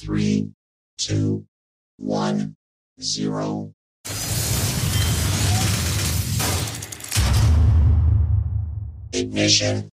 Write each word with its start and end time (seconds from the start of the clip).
Three, 0.00 0.50
two, 0.96 1.44
one, 1.98 2.56
zero. 3.02 3.74
Ignition. 9.12 9.90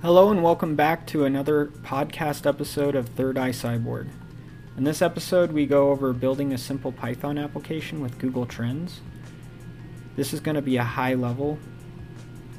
Hello 0.00 0.30
and 0.30 0.42
welcome 0.42 0.74
back 0.74 1.06
to 1.08 1.26
another 1.26 1.66
podcast 1.66 2.46
episode 2.46 2.94
of 2.94 3.10
Third 3.10 3.36
Eye 3.36 3.50
Cyborg. 3.50 4.08
In 4.76 4.84
this 4.84 5.02
episode, 5.02 5.52
we 5.52 5.66
go 5.66 5.90
over 5.90 6.12
building 6.12 6.52
a 6.52 6.58
simple 6.58 6.92
Python 6.92 7.36
application 7.38 8.00
with 8.00 8.18
Google 8.18 8.46
Trends. 8.46 9.00
This 10.16 10.32
is 10.32 10.40
going 10.40 10.54
to 10.54 10.62
be 10.62 10.76
a 10.76 10.84
high 10.84 11.14
level 11.14 11.58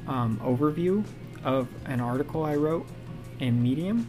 um, 0.06 0.38
overview 0.44 1.04
of 1.42 1.68
an 1.86 2.00
article 2.00 2.44
I 2.44 2.54
wrote 2.56 2.86
in 3.40 3.62
Medium. 3.62 4.08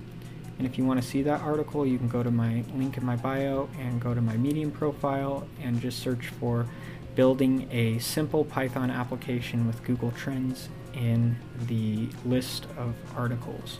And 0.57 0.67
if 0.67 0.77
you 0.77 0.85
want 0.85 1.01
to 1.01 1.07
see 1.07 1.23
that 1.23 1.41
article, 1.41 1.85
you 1.85 1.97
can 1.97 2.09
go 2.09 2.21
to 2.21 2.29
my 2.29 2.63
link 2.75 2.97
in 2.97 3.05
my 3.05 3.15
bio 3.15 3.69
and 3.79 3.99
go 3.99 4.13
to 4.13 4.21
my 4.21 4.37
Medium 4.37 4.69
profile 4.69 5.47
and 5.61 5.81
just 5.81 5.99
search 5.99 6.27
for 6.27 6.67
building 7.15 7.67
a 7.71 7.97
simple 7.99 8.43
Python 8.43 8.91
application 8.91 9.65
with 9.65 9.81
Google 9.83 10.11
Trends 10.11 10.69
in 10.93 11.37
the 11.67 12.09
list 12.25 12.67
of 12.77 12.93
articles. 13.15 13.79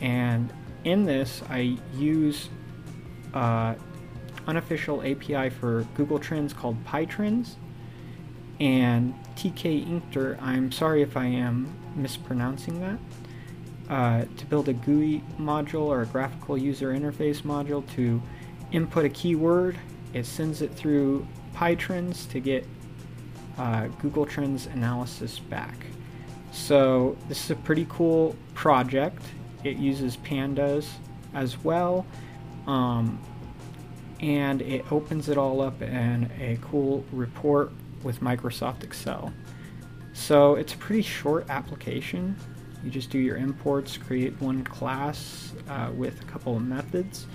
And 0.00 0.52
in 0.84 1.04
this, 1.04 1.42
I 1.48 1.76
use 1.94 2.48
uh, 3.34 3.74
unofficial 4.46 5.02
API 5.02 5.50
for 5.50 5.86
Google 5.94 6.18
Trends 6.18 6.52
called 6.52 6.82
PyTrends. 6.84 7.56
And 8.60 9.14
TK 9.36 9.86
Inkter, 9.86 10.40
I'm 10.42 10.72
sorry 10.72 11.02
if 11.02 11.16
I 11.16 11.26
am 11.26 11.72
mispronouncing 11.94 12.80
that, 12.80 12.98
uh, 13.88 14.24
to 14.36 14.46
build 14.46 14.68
a 14.68 14.72
GUI 14.72 15.22
module 15.38 15.86
or 15.86 16.02
a 16.02 16.06
graphical 16.06 16.58
user 16.58 16.92
interface 16.92 17.42
module 17.42 17.88
to 17.94 18.20
input 18.72 19.04
a 19.04 19.08
keyword. 19.08 19.78
It 20.12 20.26
sends 20.26 20.62
it 20.62 20.74
through 20.74 21.26
PyTrends 21.54 22.28
to 22.30 22.40
get 22.40 22.66
uh, 23.58 23.86
Google 24.00 24.26
Trends 24.26 24.66
analysis 24.66 25.38
back. 25.38 25.74
So 26.52 27.16
this 27.28 27.44
is 27.44 27.50
a 27.50 27.56
pretty 27.56 27.86
cool 27.88 28.34
project. 28.54 29.22
It 29.64 29.76
uses 29.76 30.16
pandas 30.18 30.88
as 31.34 31.62
well. 31.64 32.06
Um, 32.66 33.20
and 34.20 34.62
it 34.62 34.90
opens 34.90 35.28
it 35.28 35.38
all 35.38 35.60
up 35.60 35.80
in 35.80 36.30
a 36.40 36.58
cool 36.60 37.04
report 37.12 37.72
with 38.02 38.20
Microsoft 38.20 38.82
Excel. 38.82 39.32
So 40.12 40.56
it's 40.56 40.74
a 40.74 40.76
pretty 40.78 41.02
short 41.02 41.48
application. 41.48 42.36
You 42.82 42.90
just 42.90 43.10
do 43.10 43.18
your 43.18 43.36
imports, 43.36 43.96
create 43.96 44.40
one 44.40 44.64
class 44.64 45.52
uh, 45.68 45.90
with 45.94 46.20
a 46.20 46.24
couple 46.24 46.56
of 46.56 46.62
methods, 46.62 47.26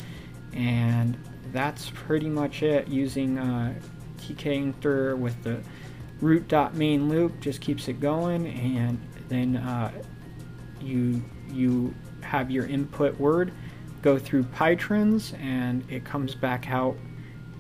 and 0.54 1.18
that's 1.52 1.90
pretty 1.92 2.30
much 2.30 2.64
it 2.64 2.88
using 2.88 3.38
uh, 3.38 3.74
TK 4.18 5.18
with 5.18 5.42
the 5.44 5.62
root.main 6.22 7.10
loop 7.10 7.40
just 7.42 7.60
keeps 7.60 7.88
it 7.90 8.00
going 8.00 8.48
and 8.48 8.98
then 9.28 9.58
uh, 9.58 9.92
you 10.82 11.22
you 11.52 11.94
have 12.24 12.50
your 12.50 12.66
input 12.66 13.20
word 13.20 13.52
go 14.02 14.20
through 14.20 14.44
PyTrends 14.44 15.40
and 15.42 15.90
it 15.90 16.04
comes 16.04 16.36
back 16.36 16.70
out 16.70 16.96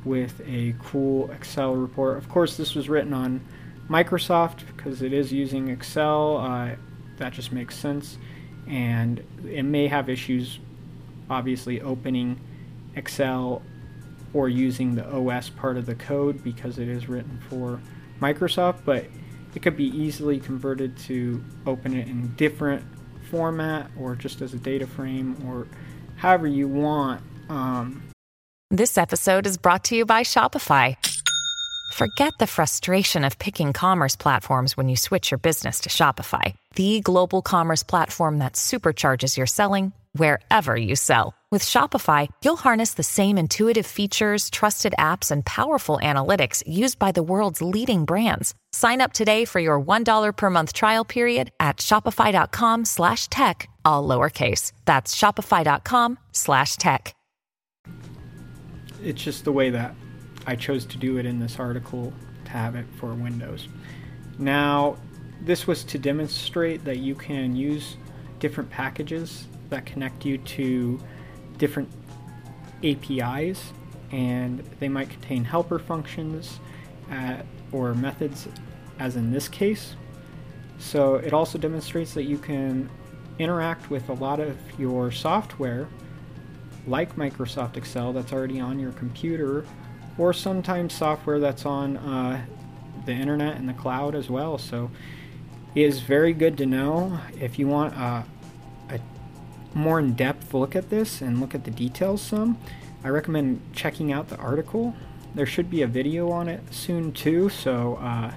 with 0.05 0.41
a 0.45 0.75
cool 0.79 1.31
Excel 1.31 1.75
report. 1.75 2.17
Of 2.17 2.27
course, 2.29 2.57
this 2.57 2.75
was 2.75 2.89
written 2.89 3.13
on 3.13 3.41
Microsoft 3.89 4.61
because 4.67 5.01
it 5.01 5.13
is 5.13 5.31
using 5.31 5.69
Excel. 5.69 6.37
Uh, 6.37 6.75
that 7.17 7.33
just 7.33 7.51
makes 7.51 7.75
sense. 7.75 8.17
And 8.67 9.23
it 9.45 9.63
may 9.63 9.87
have 9.87 10.09
issues, 10.09 10.59
obviously, 11.29 11.81
opening 11.81 12.39
Excel 12.95 13.61
or 14.33 14.49
using 14.49 14.95
the 14.95 15.05
OS 15.09 15.49
part 15.49 15.77
of 15.77 15.85
the 15.85 15.95
code 15.95 16.43
because 16.43 16.79
it 16.79 16.87
is 16.87 17.07
written 17.07 17.39
for 17.49 17.79
Microsoft, 18.19 18.79
but 18.83 19.05
it 19.55 19.61
could 19.61 19.77
be 19.77 19.85
easily 19.85 20.39
converted 20.39 20.97
to 20.97 21.43
open 21.65 21.95
it 21.95 22.07
in 22.07 22.33
different 22.35 22.83
format 23.33 23.89
or 23.99 24.15
just 24.15 24.41
as 24.41 24.53
a 24.53 24.57
data 24.57 24.85
frame 24.85 25.35
or 25.47 25.67
however 26.17 26.45
you 26.45 26.67
want. 26.67 27.19
Um, 27.49 28.03
This 28.69 28.95
episode 28.97 29.47
is 29.47 29.57
brought 29.57 29.83
to 29.85 29.95
you 29.95 30.05
by 30.05 30.21
Shopify. 30.23 30.95
Forget 31.93 32.33
the 32.39 32.47
frustration 32.47 33.23
of 33.23 33.37
picking 33.39 33.73
commerce 33.73 34.15
platforms 34.15 34.77
when 34.77 34.87
you 34.89 34.95
switch 34.95 35.31
your 35.31 35.39
business 35.39 35.81
to 35.81 35.89
Shopify, 35.89 36.53
the 36.75 37.01
global 37.01 37.41
commerce 37.41 37.83
platform 37.83 38.39
that 38.39 38.53
supercharges 38.53 39.37
your 39.37 39.47
selling 39.47 39.93
wherever 40.13 40.75
you 40.75 40.95
sell. 40.95 41.33
With 41.53 41.61
Shopify, 41.61 42.29
you'll 42.43 42.57
harness 42.57 42.95
the 42.95 43.03
same 43.03 43.37
intuitive 43.37 43.85
features, 43.85 44.49
trusted 44.49 44.95
apps, 44.97 45.29
and 45.29 45.45
powerful 45.45 45.99
analytics 46.01 46.63
used 46.65 46.97
by 46.97 47.11
the 47.11 47.21
world's 47.21 47.61
leading 47.61 48.05
brands. 48.05 48.55
Sign 48.71 49.01
up 49.01 49.13
today 49.13 49.45
for 49.45 49.59
your 49.59 49.79
$1 49.79 50.33
per 50.35 50.49
month 50.49 50.73
trial 50.73 51.05
period 51.05 51.51
at 51.59 51.77
shopify.com 51.77 52.85
slash 52.85 53.29
tech, 53.29 53.69
all 53.85 54.07
lowercase. 54.07 54.71
That's 54.85 55.13
shopify.com 55.13 56.17
slash 56.31 56.77
tech. 56.77 57.13
it's 59.03 59.21
just 59.21 59.45
the 59.45 59.51
way 59.51 59.69
that 59.69 59.93
I 60.47 60.55
chose 60.55 60.87
to 60.87 60.97
do 60.97 61.19
it 61.19 61.27
in 61.27 61.39
this 61.39 61.59
article 61.59 62.11
to 62.45 62.51
have 62.51 62.73
it 62.73 62.87
for 62.97 63.13
Windows. 63.13 63.67
Now, 64.39 64.97
this 65.39 65.67
was 65.67 65.83
to 65.83 65.99
demonstrate 65.99 66.83
that 66.85 66.97
you 66.97 67.13
can 67.13 67.55
use 67.55 67.97
different 68.39 68.71
packages 68.71 69.45
that 69.69 69.85
connect 69.85 70.25
you 70.25 70.39
to 70.39 70.99
different 71.57 71.89
APIs, 72.83 73.73
and 74.11 74.59
they 74.79 74.89
might 74.89 75.09
contain 75.09 75.43
helper 75.43 75.79
functions 75.79 76.59
uh, 77.11 77.37
or 77.71 77.93
methods, 77.93 78.47
as 78.99 79.15
in 79.15 79.31
this 79.31 79.47
case. 79.47 79.95
So, 80.79 81.15
it 81.15 81.33
also 81.33 81.57
demonstrates 81.57 82.13
that 82.13 82.23
you 82.23 82.37
can 82.37 82.89
interact 83.39 83.89
with 83.89 84.09
a 84.09 84.13
lot 84.13 84.39
of 84.39 84.57
your 84.79 85.11
software 85.11 85.87
like 86.85 87.15
Microsoft 87.15 87.77
Excel 87.77 88.13
that's 88.13 88.33
already 88.33 88.59
on 88.59 88.79
your 88.79 88.91
computer, 88.91 89.65
or 90.17 90.33
sometimes 90.33 90.93
software 90.93 91.39
that's 91.39 91.65
on 91.65 91.97
uh, 91.97 92.45
the 93.05 93.13
internet 93.13 93.57
and 93.57 93.67
the 93.67 93.73
cloud 93.73 94.15
as 94.15 94.29
well. 94.29 94.57
So 94.57 94.91
it 95.75 95.81
is 95.81 96.01
very 96.01 96.33
good 96.33 96.57
to 96.57 96.65
know 96.65 97.19
if 97.39 97.57
you 97.57 97.67
want 97.67 97.97
more 99.73 99.99
in 99.99 100.13
depth 100.13 100.53
look 100.53 100.75
at 100.75 100.89
this 100.89 101.21
and 101.21 101.39
look 101.39 101.55
at 101.55 101.63
the 101.63 101.71
details 101.71 102.21
some. 102.21 102.57
I 103.03 103.09
recommend 103.09 103.61
checking 103.73 104.11
out 104.11 104.29
the 104.29 104.37
article. 104.37 104.95
There 105.35 105.45
should 105.45 105.69
be 105.69 105.81
a 105.81 105.87
video 105.87 106.29
on 106.31 106.47
it 106.47 106.61
soon 106.71 107.11
too, 107.11 107.49
so 107.49 107.95
uh, 107.95 108.31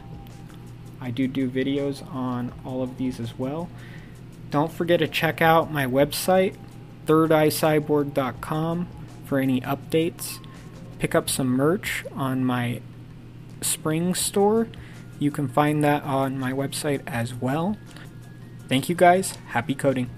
I 1.00 1.11
do 1.11 1.29
do 1.29 1.49
videos 1.49 2.06
on 2.15 2.53
all 2.65 2.83
of 2.83 2.97
these 2.97 3.21
as 3.21 3.38
well. 3.38 3.69
Don't 4.50 4.73
forget 4.73 5.00
to 5.00 5.09
check 5.09 5.43
out 5.43 5.73
my 5.73 5.87
website, 5.87 6.56
thirdeyecyborg.com, 7.06 8.89
for 9.25 9.39
any 9.39 9.61
updates. 9.61 10.39
Pick 10.99 11.15
up 11.15 11.29
some 11.29 11.49
merch 11.49 12.05
on 12.12 12.44
my 12.44 12.81
spring 13.61 14.15
store. 14.15 14.69
You 15.19 15.31
can 15.31 15.49
find 15.49 15.85
that 15.85 16.03
on 16.05 16.39
my 16.39 16.53
website 16.53 17.03
as 17.06 17.35
well. 17.35 17.77
Thank 18.69 18.89
you 18.89 18.94
guys. 18.94 19.37
Happy 19.49 19.75
coding. 19.75 20.11